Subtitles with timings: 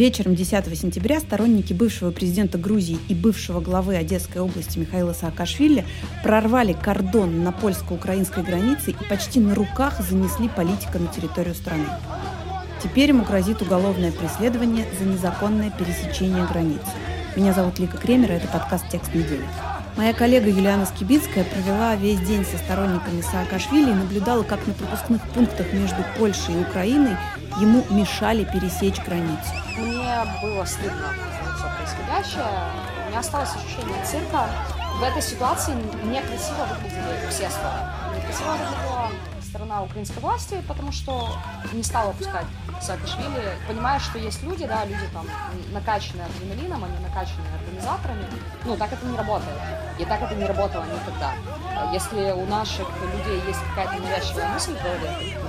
[0.00, 5.84] Вечером 10 сентября сторонники бывшего президента Грузии и бывшего главы Одесской области Михаила Саакашвили
[6.22, 11.84] прорвали кордон на польско-украинской границе и почти на руках занесли политика на территорию страны.
[12.82, 16.80] Теперь ему грозит уголовное преследование за незаконное пересечение границы.
[17.36, 19.44] Меня зовут Лика Кремер, это подкаст «Текст недели».
[20.00, 25.20] Моя коллега Юлиана Скибицкая провела весь день со сторонниками Саакашвили и наблюдала, как на пропускных
[25.34, 27.18] пунктах между Польшей и Украиной
[27.60, 29.50] ему мешали пересечь границу.
[29.76, 31.12] Мне было стыдно
[31.44, 32.46] за все происходящее.
[33.04, 34.48] У меня осталось ощущение цирка.
[34.98, 37.90] В этой ситуации некрасиво выглядели все стороны.
[38.16, 39.09] Некрасиво выглядела
[39.50, 41.28] сторона украинской власти, потому что
[41.72, 42.46] не стала пускать
[42.80, 45.26] Саакашвили, понимая, что есть люди, да, люди там
[45.72, 48.26] накачанные адреналином, они накачанные организаторами.
[48.64, 49.56] Ну, так это не работает.
[49.98, 51.32] И так это не работало никогда.
[51.92, 54.88] Если у наших людей есть какая-то навязчивая мысль то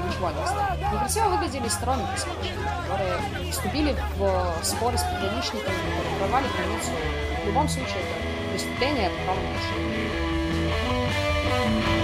[0.07, 0.79] ничего не оставит.
[0.79, 3.17] Некрасиво выглядели Саакашвили, которые
[3.51, 5.77] вступили в споры с пограничниками,
[6.17, 6.91] прорвали границу.
[7.43, 8.15] В любом случае, это
[8.51, 12.00] преступление, это правонарушение.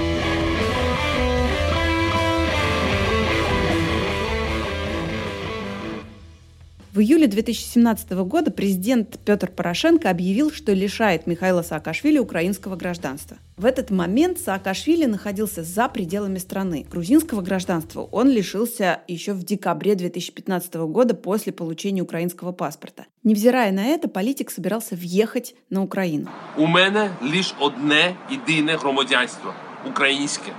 [6.97, 13.39] В июле 2017 года президент Петр Порошенко объявил, что лишает Михаила Саакашвили украинского гражданства.
[13.57, 16.85] В этот момент Саакашвили находился за пределами страны.
[16.91, 23.07] Грузинского гражданства он лишился еще в декабре 2015 года после получения украинского паспорта.
[23.23, 26.29] Невзирая на это, политик собирался въехать на Украину.
[26.59, 29.55] У мене лише одне єдине громадянство
[29.89, 30.53] українське.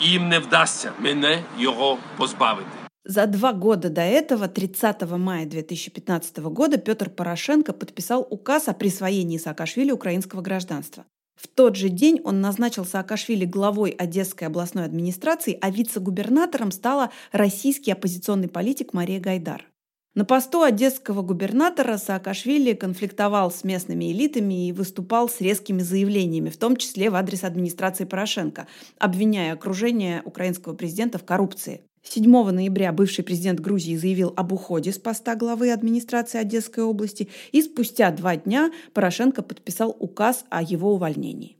[0.00, 2.75] І їм не вдасться мене його позбавити.
[3.09, 9.37] За два года до этого, 30 мая 2015 года, Петр Порошенко подписал указ о присвоении
[9.37, 11.05] Саакашвили украинского гражданства.
[11.37, 17.93] В тот же день он назначил Саакашвили главой Одесской областной администрации, а вице-губернатором стала российский
[17.93, 19.65] оппозиционный политик Мария Гайдар.
[20.13, 26.57] На посту одесского губернатора Саакашвили конфликтовал с местными элитами и выступал с резкими заявлениями, в
[26.57, 28.67] том числе в адрес администрации Порошенко,
[28.99, 31.83] обвиняя окружение украинского президента в коррупции.
[32.09, 37.61] 7 ноября бывший президент Грузии заявил об уходе с поста главы администрации Одесской области, и
[37.61, 41.57] спустя два дня Порошенко подписал указ о его увольнении.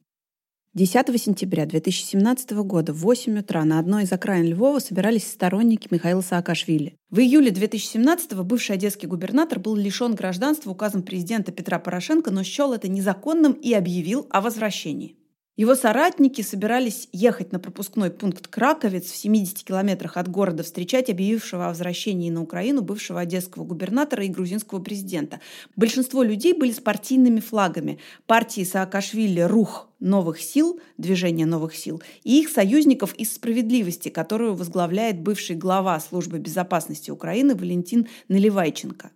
[0.78, 6.22] 10 сентября 2017 года в 8 утра на одной из окраин Львова собирались сторонники Михаила
[6.22, 6.96] Саакашвили.
[7.09, 12.74] В июле 2017 бывший одесский губернатор был лишен гражданства указом президента Петра Порошенко, но счел
[12.74, 15.16] это незаконным и объявил о возвращении.
[15.57, 21.66] Его соратники собирались ехать на пропускной пункт Краковец в 70 километрах от города встречать объявившего
[21.66, 25.40] о возвращении на Украину бывшего одесского губернатора и грузинского президента.
[25.75, 27.97] Большинство людей были с партийными флагами.
[28.28, 35.19] Партии Саакашвили «Рух новых сил», движение новых сил, и их союзников из «Справедливости», которую возглавляет
[35.19, 39.09] бывший глава службы безопасности Украины Валентин Наливайченко.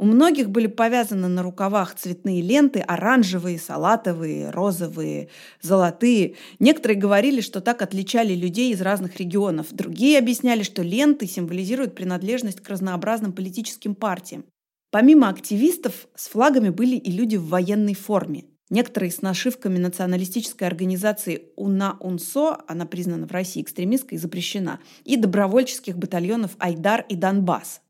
[0.00, 5.28] У многих были повязаны на рукавах цветные ленты, оранжевые, салатовые, розовые,
[5.60, 6.36] золотые.
[6.58, 9.66] Некоторые говорили, что так отличали людей из разных регионов.
[9.72, 14.46] Другие объясняли, что ленты символизируют принадлежность к разнообразным политическим партиям.
[14.90, 18.46] Помимо активистов, с флагами были и люди в военной форме.
[18.70, 25.98] Некоторые с нашивками националистической организации УНА-УНСО, она признана в России экстремистской и запрещена, и добровольческих
[25.98, 27.82] батальонов Айдар и Донбасс.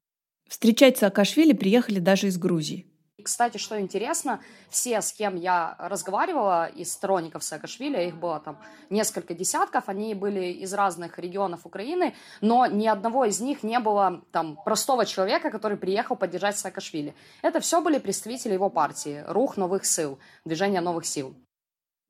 [0.50, 2.84] Встречать Саакашвили приехали даже из Грузии.
[3.22, 8.58] Кстати, что интересно, все, с кем я разговаривала из сторонников Саакашвили, их было там
[8.88, 14.24] несколько десятков, они были из разных регионов Украины, но ни одного из них не было
[14.32, 17.14] там простого человека, который приехал поддержать Саакашвили.
[17.42, 21.36] Это все были представители его партии, Рух новых сил, Движение новых сил.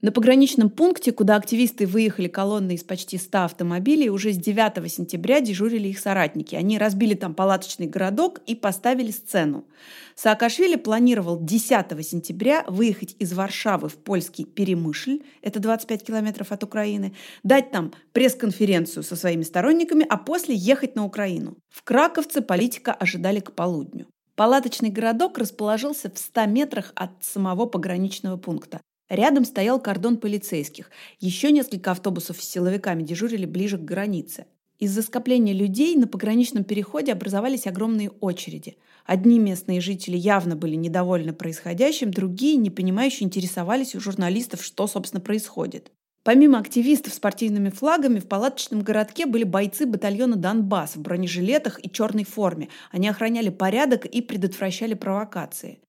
[0.03, 5.41] На пограничном пункте, куда активисты выехали колонной из почти 100 автомобилей, уже с 9 сентября
[5.41, 6.55] дежурили их соратники.
[6.55, 9.67] Они разбили там палаточный городок и поставили сцену.
[10.15, 17.15] Саакашвили планировал 10 сентября выехать из Варшавы в польский Перемышль, это 25 километров от Украины,
[17.43, 21.59] дать там пресс-конференцию со своими сторонниками, а после ехать на Украину.
[21.69, 24.07] В Краковце политика ожидали к полудню.
[24.35, 28.81] Палаточный городок расположился в 100 метрах от самого пограничного пункта.
[29.11, 30.89] Рядом стоял кордон полицейских.
[31.19, 34.47] Еще несколько автобусов с силовиками дежурили ближе к границе.
[34.79, 38.79] Из-за скопления людей на пограничном переходе образовались огромные очереди.
[39.05, 45.21] Одни местные жители явно были недовольны происходящим, другие, не понимающие, интересовались у журналистов, что, собственно,
[45.21, 45.91] происходит.
[46.23, 51.91] Помимо активистов с партийными флагами, в палаточном городке были бойцы батальона «Донбасс» в бронежилетах и
[51.91, 52.69] черной форме.
[52.93, 55.81] Они охраняли порядок и предотвращали провокации.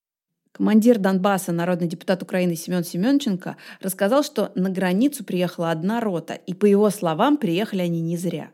[0.51, 6.53] Командир Донбасса, народный депутат Украины Семен Семенченко, рассказал, что на границу приехала одна рота, и
[6.53, 8.51] по его словам, приехали они не зря.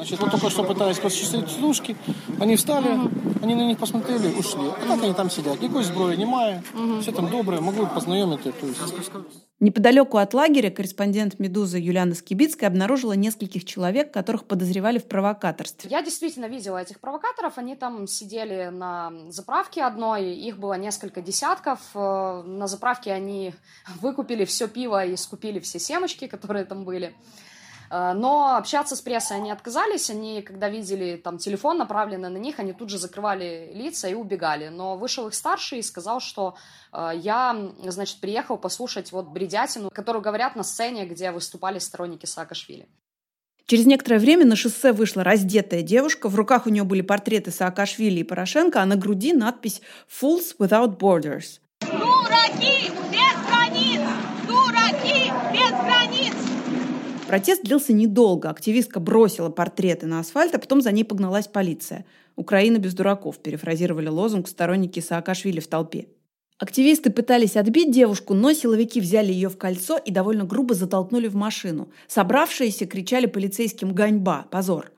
[0.00, 1.94] Значит, вот только что пытались посчастливить служки,
[2.40, 3.10] они встали, угу.
[3.42, 4.70] они на них посмотрели, ушли.
[4.82, 7.02] А так они там сидят, никакой сброи немає, угу.
[7.02, 8.42] все там добрые, могу познакомить.
[8.42, 8.80] То есть...
[9.60, 15.90] Неподалеку от лагеря корреспондент «Медузы» Юлиана Скибицкая обнаружила нескольких человек, которых подозревали в провокаторстве.
[15.90, 17.58] Я действительно видела этих провокаторов.
[17.58, 21.78] Они там сидели на заправке одной, их было несколько десятков.
[21.94, 23.52] Э, на заправке они
[24.00, 27.14] выкупили все пиво и скупили все семечки, которые там были.
[27.90, 32.58] Э, но общаться с прессой они отказались, они, когда видели там телефон направленный на них,
[32.58, 34.68] они тут же закрывали лица и убегали.
[34.68, 36.56] Но вышел их старший и сказал, что
[36.92, 42.88] э, я, значит, приехал послушать вот бредятину, которую говорят на сцене, где выступали сторонники Саакашвили.
[43.66, 46.28] Через некоторое время на шоссе вышла раздетая девушка.
[46.28, 50.98] В руках у нее были портреты Саакашвили и Порошенко, а на груди надпись «Fools Without
[50.98, 51.60] Borders».
[51.80, 54.00] Дураки без границ!
[54.48, 56.34] Дураки без границ!
[57.30, 58.50] Протест длился недолго.
[58.50, 62.04] Активистка бросила портреты на асфальт, а потом за ней погналась полиция.
[62.34, 66.08] «Украина без дураков», перефразировали лозунг сторонники Саакашвили в толпе.
[66.58, 71.36] Активисты пытались отбить девушку, но силовики взяли ее в кольцо и довольно грубо затолкнули в
[71.36, 71.92] машину.
[72.08, 74.46] Собравшиеся кричали полицейским «Ганьба!
[74.50, 74.90] Позор!».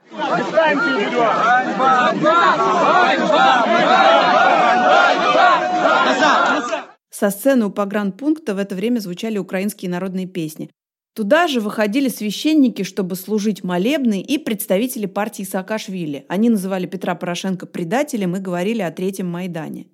[7.11, 10.70] Со сцены у погранпункта в это время звучали украинские народные песни.
[11.14, 16.25] Туда же выходили священники, чтобы служить молебны, и представители партии Саакашвили.
[16.29, 19.88] Они называли Петра Порошенко предателем и говорили о Третьем Майдане.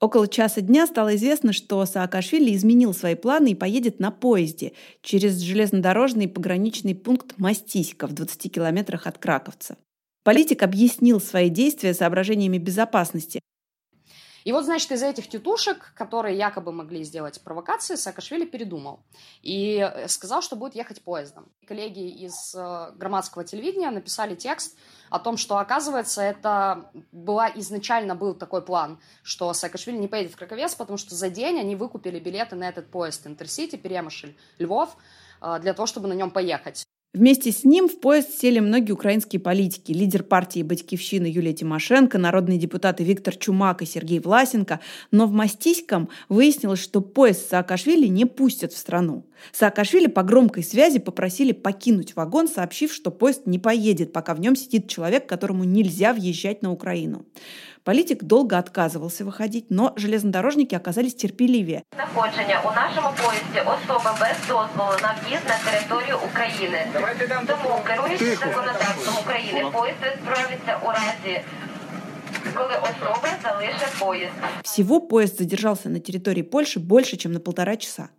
[0.00, 4.72] Около часа дня стало известно, что Саакашвили изменил свои планы и поедет на поезде
[5.02, 9.76] через железнодорожный пограничный пункт Мастиська в 20 километрах от Краковца.
[10.24, 13.40] Политик объяснил свои действия соображениями безопасности,
[14.44, 19.00] и вот, значит, из этих тетушек, которые якобы могли сделать провокации, Саакашвили передумал
[19.42, 21.50] и э, сказал, что будет ехать поездом.
[21.66, 24.76] Коллеги из э, громадского телевидения написали текст
[25.10, 30.36] о том, что, оказывается, это была изначально был такой план, что Саакашвили не поедет в
[30.36, 34.96] Краковец, потому что за день они выкупили билеты на этот поезд Интерсити, Перемышль, Львов,
[35.42, 36.84] э, для того, чтобы на нем поехать.
[37.12, 39.90] Вместе с ним в поезд сели многие украинские политики.
[39.90, 44.78] Лидер партии «Батькивщина» Юлия Тимошенко, народные депутаты Виктор Чумак и Сергей Власенко.
[45.10, 49.26] Но в Мастиськом выяснилось, что поезд Саакашвили не пустят в страну.
[49.50, 54.54] Саакашвили по громкой связи попросили покинуть вагон, сообщив, что поезд не поедет, пока в нем
[54.54, 57.26] сидит человек, которому нельзя въезжать на Украину.
[57.83, 61.83] Политик долго отказывался выходить, но железнодорожники оказались терпеливее.
[61.95, 66.87] Знаходження у нашому поїзді особа без дозволу на в'їзд на територію України.
[67.47, 71.41] Тому, керуючись законодавством України, поїзд відправиться у разі
[72.55, 74.33] коли особа залишить поезд.
[74.63, 78.09] Всего поезд задержался на территории Польши больше, чем на полтора часа.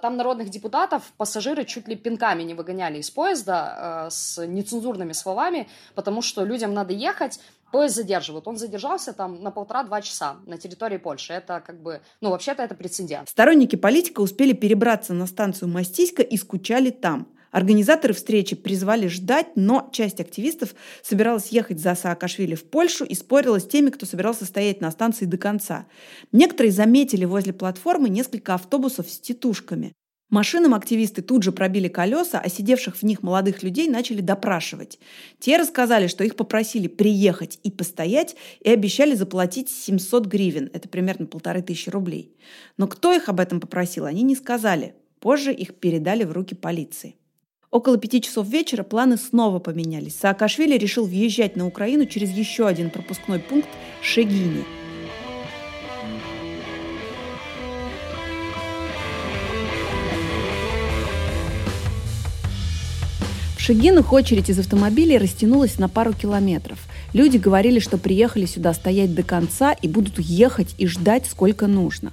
[0.00, 5.68] Там народных депутатов пассажиры чуть ли пинками не выгоняли из поезда э, с нецензурными словами,
[5.94, 7.38] потому что людям надо ехать,
[7.71, 8.47] поезд задерживают.
[8.47, 11.33] Он задержался там на полтора-два часа на территории Польши.
[11.33, 13.29] Это как бы, ну, вообще-то это прецедент.
[13.29, 17.27] Сторонники политика успели перебраться на станцию Мастиська и скучали там.
[17.51, 23.59] Организаторы встречи призвали ждать, но часть активистов собиралась ехать за Саакашвили в Польшу и спорила
[23.59, 25.87] с теми, кто собирался стоять на станции до конца.
[26.31, 29.93] Некоторые заметили возле платформы несколько автобусов с тетушками.
[30.29, 34.99] Машинам активисты тут же пробили колеса, а сидевших в них молодых людей начали допрашивать.
[35.39, 41.25] Те рассказали, что их попросили приехать и постоять, и обещали заплатить 700 гривен, это примерно
[41.25, 42.31] полторы тысячи рублей.
[42.77, 44.93] Но кто их об этом попросил, они не сказали.
[45.19, 47.15] Позже их передали в руки полиции.
[47.71, 50.15] Около пяти часов вечера планы снова поменялись.
[50.15, 53.69] Саакашвили решил въезжать на Украину через еще один пропускной пункт–
[54.01, 54.63] Шегини–
[63.69, 66.79] Шагинах очередь из автомобилей растянулась на пару километров.
[67.13, 72.11] Люди говорили, что приехали сюда стоять до конца и будут ехать и ждать, сколько нужно.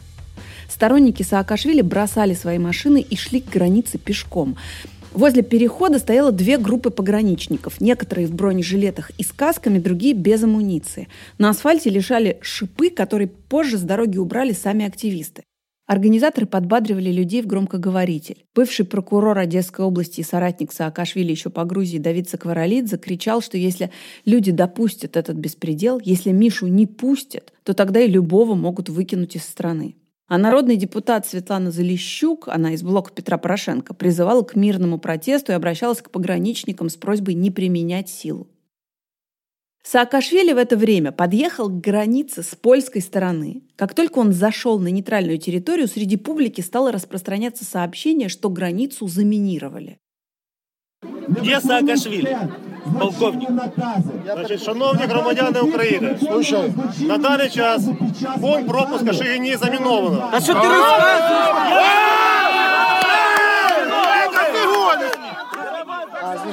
[0.69, 4.59] Сторонники Саакашвили бросали свои машины и шли к границе пешком.
[5.15, 7.81] Возле перехода стояло две группы пограничников.
[7.81, 11.09] Некоторые в бронежилетах и с касками, другие без амуниции.
[11.39, 15.46] На асфальте лежали шипы, которые позже с дороги убрали сами активисты.
[15.87, 18.45] Организаторы подбадривали людей в громкоговоритель.
[18.57, 23.93] Бывший прокурор Одесской области и соратник Саакашвили еще по Грузии Давид Сакваралидзе кричал, что если
[24.25, 29.45] люди допустят этот беспредел, если Мишу не пустят, то тогда и любого могут выкинуть из
[29.45, 29.95] страны.
[30.27, 35.55] А народный депутат Светлана Залищук, она из блока Петра Порошенко, призывала к мирному протесту и
[35.55, 38.49] обращалась к пограничникам с просьбой не применять силу.
[39.86, 43.64] Саакашвили в это время подъехал к границе с польской стороны.
[43.76, 49.98] Как только он зашел на нейтральную территорию, среди публики стало распространяться сообщение, что границу заминировали.
[51.28, 52.38] Где Саакашвили?
[53.00, 53.50] полковник.
[54.34, 57.86] Значить, шановні громадяни України, Слушай, на даний час
[58.42, 60.30] пункт пропуска Шигині заміновано.
[60.32, 62.15] А що ти розказуєш?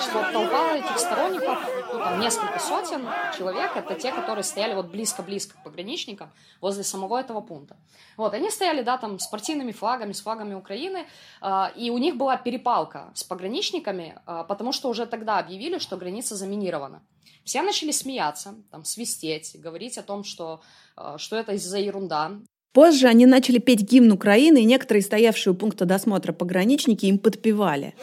[0.04, 1.60] Значит, вот толпа этих сторонников,
[1.94, 3.08] ну, там несколько сотен
[3.38, 7.78] человек, это те, которые стояли вот близко-близко к пограничникам возле самого этого пункта.
[8.18, 11.06] Вот, они стояли, да, там с партийными флагами, с флагами Украины,
[11.42, 15.96] а, и у них была перепалка с пограничниками, а, потому что уже тогда объявили, что
[15.96, 17.02] граница заминирована.
[17.46, 20.62] Все начали смеяться, там, свистеть, говорить о том, что,
[20.98, 22.32] а, что это из-за ерунда,
[22.74, 27.94] Позже они начали петь гимн Украины, и некоторые стоявшие у пункта досмотра пограничники им подпевали.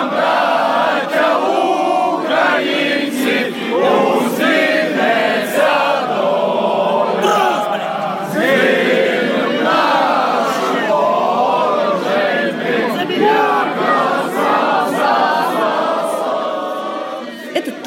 [0.00, 0.39] Эта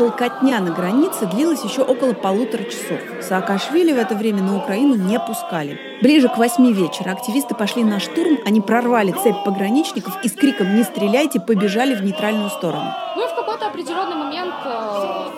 [0.03, 2.99] толкотня на границе длилась еще около полутора часов.
[3.21, 5.79] Саакашвили в это время на Украину не пускали.
[6.01, 10.75] Ближе к восьми вечера активисты пошли на штурм, они прорвали цепь пограничников и с криком
[10.75, 12.93] «Не стреляйте!» побежали в нейтральную сторону.
[13.15, 15.29] Ну и в какой-то определенный момент э,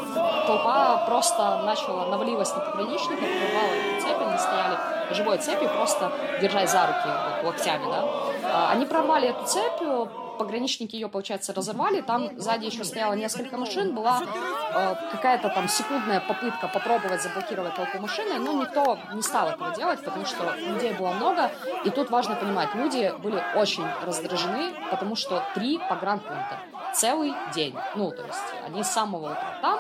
[0.48, 3.70] толпа просто начала навалилась на пограничников, прорвала
[4.02, 4.78] цепи, они стояли
[5.12, 7.08] живой цепью, просто держась за руки
[7.44, 8.04] вот, локтями, да.
[8.52, 10.06] А, Они прорвали эту цепь, э,
[10.36, 16.20] пограничники ее, получается, разорвали, там сзади еще стояло несколько машин, была э, какая-то там секундная
[16.20, 21.12] попытка попробовать заблокировать толпу машины, но никто не стал этого делать, потому что людей было
[21.14, 21.52] много,
[21.84, 26.60] и тут важно понимать, люди были очень раздражены, потому что три погранпункта
[26.96, 29.75] целый день, ну, то есть они с самого утра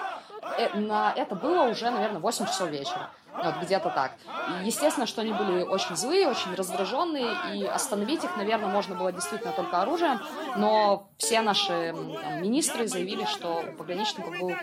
[0.73, 3.11] на это было уже, наверное, 8 часов вечера.
[3.33, 4.13] Вот где-то так.
[4.63, 9.51] Естественно, что они были очень злые, очень раздраженные, и остановить их, наверное, можно было действительно
[9.51, 10.21] только оружием,
[10.55, 14.53] но все наши там, министры заявили, что у пограничников был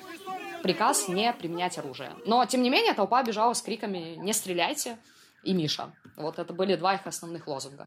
[0.62, 2.12] приказ не применять оружие.
[2.24, 4.96] Но, тем не менее, толпа бежала с криками «Не стреляйте!»
[5.42, 5.92] и «Миша».
[6.16, 7.84] Вот это были два их основных лозунга.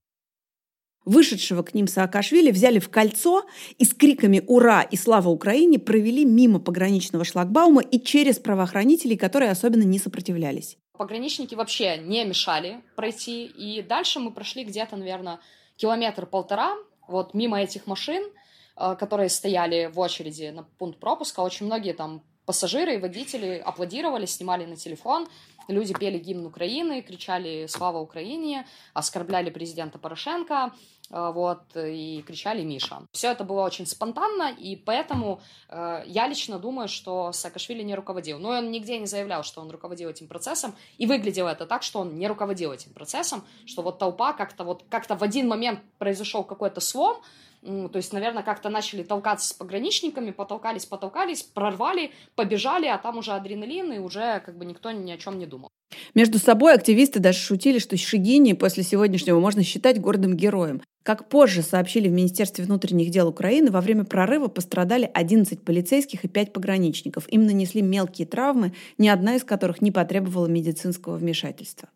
[1.06, 3.46] Вышедшего к ним Саакашвили взяли в кольцо
[3.78, 9.52] и с криками «Ура!» и «Слава Украине!» провели мимо пограничного шлагбаума и через правоохранителей, которые
[9.52, 10.78] особенно не сопротивлялись.
[10.98, 15.40] Пограничники вообще не мешали пройти, и дальше мы прошли где-то, наверное,
[15.76, 16.74] километр-полтора,
[17.08, 18.24] вот мимо этих машин,
[18.78, 21.42] э, которые стояли в очереди на пункт пропуска.
[21.42, 25.28] Очень многие там пассажиры и водители аплодировали, снимали на телефон,
[25.68, 30.74] люди пели гимн Украины, кричали «Слава Украине!», оскорбляли президента Порошенко,
[31.10, 33.04] вот, и кричали «Миша».
[33.12, 38.40] Все это было очень спонтанно, и поэтому э, я лично думаю, что Саакашвили не руководил.
[38.40, 42.00] Но он нигде не заявлял, что он руководил этим процессом, и выглядело это так, что
[42.00, 46.44] он не руководил этим процессом, что вот толпа как-то вот как-то в один момент произошел
[46.44, 47.22] какой-то слом,
[47.66, 53.32] то есть, наверное, как-то начали толкаться с пограничниками, потолкались, потолкались, прорвали, побежали, а там уже
[53.32, 55.72] адреналин, и уже как бы никто ни о чем не думал.
[56.14, 60.82] Между собой активисты даже шутили, что Шигини после сегодняшнего можно считать гордым героем.
[61.04, 66.28] Как позже сообщили в Министерстве внутренних дел Украины, во время прорыва пострадали 11 полицейских и
[66.28, 67.32] 5 пограничников.
[67.32, 71.90] Им нанесли мелкие травмы, ни одна из которых не потребовала медицинского вмешательства.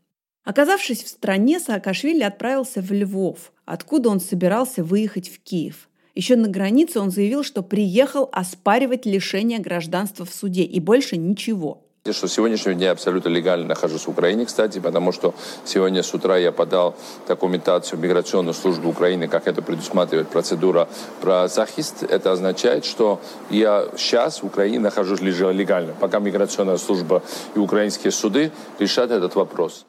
[0.44, 5.90] Оказавшись в стране, Саакашвили отправился в Львов, откуда он собирался выехать в Киев.
[6.14, 11.89] Еще на границе он заявил, что приехал оспаривать лишение гражданства в суде и больше ничего.
[12.12, 16.52] Что сегодняшнего дня абсолютно легально нахожусь в Украине, кстати, потому что сегодня с утра я
[16.52, 16.96] подал
[17.28, 20.88] документацию в миграционную службу Украины, как это предусматривает процедура
[21.22, 22.04] про захист.
[22.04, 27.22] Это означает, что я сейчас в Украине нахожусь легально, пока миграционная служба
[27.54, 29.86] и украинские суды решат этот вопрос.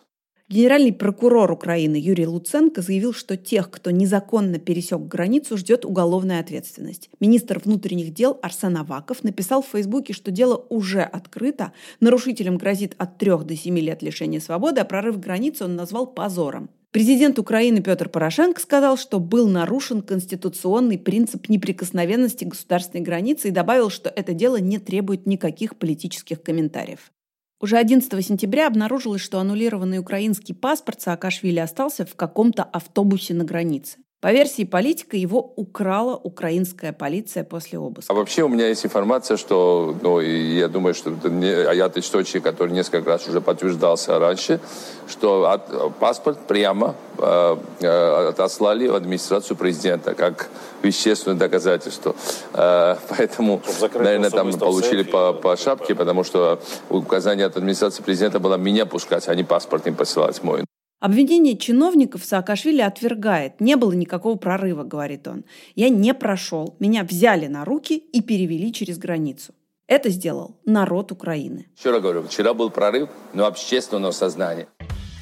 [0.50, 7.08] Генеральный прокурор Украины Юрий Луценко заявил, что тех, кто незаконно пересек границу, ждет уголовная ответственность.
[7.20, 13.16] Министр внутренних дел Арсен Аваков написал в Фейсбуке, что дело уже открыто, нарушителям грозит от
[13.16, 16.68] 3 до 7 лет лишения свободы, а прорыв границы он назвал позором.
[16.90, 23.88] Президент Украины Петр Порошенко сказал, что был нарушен конституционный принцип неприкосновенности государственной границы и добавил,
[23.88, 27.12] что это дело не требует никаких политических комментариев.
[27.60, 33.98] Уже 11 сентября обнаружилось, что аннулированный украинский паспорт Саакашвили остался в каком-то автобусе на границе.
[34.20, 38.12] По версии политика, его украла украинская полиция после обыска.
[38.12, 41.90] А вообще у меня есть информация, что, ну, я думаю, что это не, а я
[41.94, 44.60] источник, который несколько раз уже подтверждался раньше,
[45.08, 50.50] что от, паспорт прямо э, э, отослали в администрацию президента как
[50.82, 52.14] вещественное доказательство.
[52.52, 53.62] Э, поэтому,
[53.94, 56.60] наверное, там получили по, по шапке, потому что
[56.90, 60.64] указание от администрации президента было меня пускать, а не паспорт им посылать мой.
[61.00, 63.58] Обвинение чиновников Саакашвили отвергает.
[63.58, 65.44] Не было никакого прорыва, говорит он.
[65.74, 66.76] Я не прошел.
[66.78, 69.54] Меня взяли на руки и перевели через границу.
[69.86, 71.68] Это сделал народ Украины.
[71.78, 74.68] Еще раз говорю, вчера был прорыв, но общественного сознания.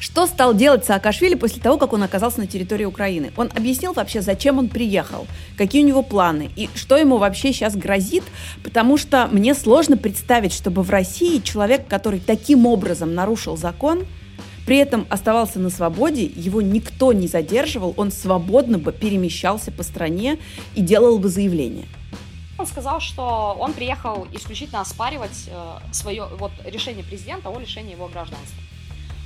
[0.00, 3.32] Что стал делать Саакашвили после того, как он оказался на территории Украины?
[3.36, 7.76] Он объяснил вообще, зачем он приехал, какие у него планы и что ему вообще сейчас
[7.76, 8.24] грозит,
[8.64, 14.06] потому что мне сложно представить, чтобы в России человек, который таким образом нарушил закон,
[14.68, 20.38] при этом оставался на свободе, его никто не задерживал, он свободно бы перемещался по стране
[20.74, 21.86] и делал бы заявление.
[22.58, 28.08] Он сказал, что он приехал исключительно оспаривать э, свое вот, решение президента о лишении его
[28.08, 28.58] гражданства.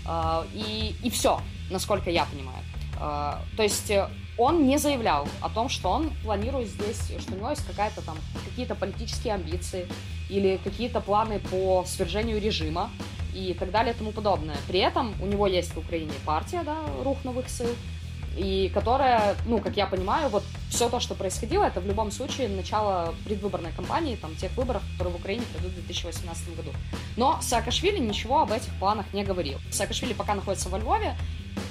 [0.06, 1.40] А, и, и все,
[1.72, 2.62] насколько я понимаю.
[3.00, 4.08] А, то есть э,
[4.38, 8.16] он не заявлял о том, что он планирует здесь, что у него есть какая-то там
[8.48, 9.88] какие-то политические амбиции
[10.30, 12.90] или какие-то планы по свержению режима
[13.34, 14.56] и так далее и тому подобное.
[14.68, 17.68] При этом у него есть в Украине партия, да, рух новых сил,
[18.36, 22.48] и которая, ну, как я понимаю, вот все то, что происходило, это в любом случае
[22.48, 26.70] начало предвыборной кампании, там, тех выборов, которые в Украине пройдут в 2018 году.
[27.16, 29.58] Но Саакашвили ничего об этих планах не говорил.
[29.70, 31.14] Саакашвили пока находится во Львове,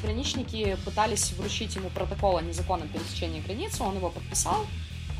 [0.03, 4.65] граничники пытались вручить ему протокол о незаконном пересечении границы, он его подписал.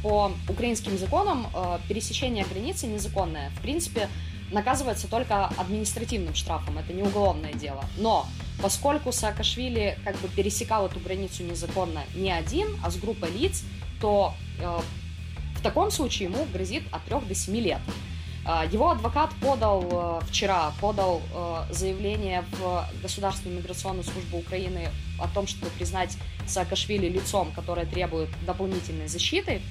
[0.03, 3.51] По украинским законам э, пересечение границы незаконное.
[3.51, 4.09] В принципе,
[4.51, 7.83] наказывается только административным штрафом, это не уголовное дело.
[7.97, 8.27] Но
[8.61, 13.63] поскольку Саакашвили как бы пересекал эту границу незаконно не один, а с группой лиц,
[13.99, 14.79] то э,
[15.55, 17.81] в таком случае ему грозит от 3 до 7 лет.
[18.45, 24.89] Э, его адвокат подал э, вчера подал э, заявление в Государственную миграционную службу Украины
[25.19, 26.17] о том, чтобы признать
[26.47, 29.61] Саакашвили лицом, которое требует дополнительной защиты.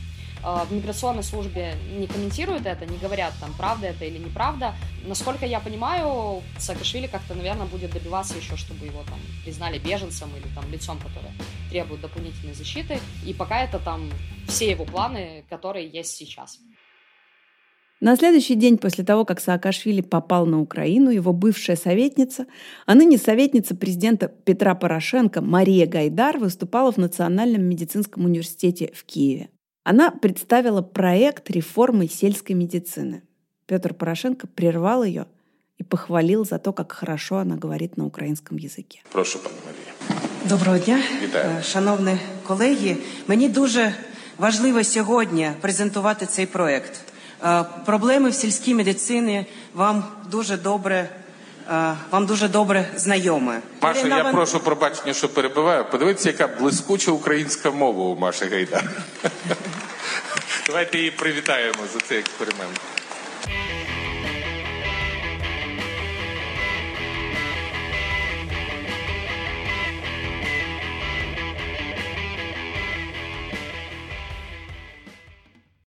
[0.43, 4.75] А, в миграционной службе не комментируют это, не говорят, там, правда это или неправда.
[5.07, 10.55] Насколько я понимаю, Саакашвили как-то, наверное, будет добиваться еще, чтобы его там признали беженцем или
[10.55, 11.33] там лицом, которое
[11.71, 12.99] требует дополнительной защиты.
[13.27, 14.11] И пока это там
[14.49, 16.59] все его планы, которые есть сейчас.
[18.01, 22.47] На следующий день после того, как Саакашвили попал на Украину, его бывшая советница,
[22.87, 29.51] а ныне советница президента Петра Порошенко Мария Гайдар выступала в Национальном медицинском университете в Киеве.
[29.90, 33.22] Она представила проект реформы сельской медицины.
[33.68, 35.26] Петр Порошенко прервал ее
[35.78, 39.02] и похвалил за то, как хорошо она говорит на українському язикі.
[39.12, 40.20] Прошу, пані Марія.
[40.50, 41.50] Доброго дня, Вітаю.
[41.60, 42.98] Е, шановні колеги.
[43.28, 43.94] Мені дуже
[44.38, 47.02] важливо сьогодні презентувати цей проект.
[47.44, 51.10] Е, Проблеми в сільській медицині вам дуже добре.
[51.71, 53.61] е, Вам дуже добре знайоме.
[53.83, 55.85] Маша, я Ван- прошу пробачення, що перебиваю.
[55.91, 58.91] Подивіться, яка блискуча українська мова у Маші Гайдар.
[60.67, 62.81] Давайте її привітаємо за цей експеримент.